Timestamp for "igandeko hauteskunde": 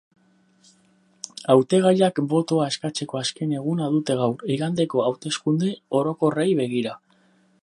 4.57-5.75